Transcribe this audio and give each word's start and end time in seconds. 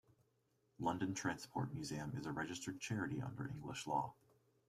London 0.79 1.13
Transport 1.13 1.75
Museum 1.75 2.11
is 2.17 2.25
a 2.25 2.31
registered 2.31 2.79
charity 2.81 3.21
under 3.21 3.47
English 3.47 3.85
law. 3.85 4.15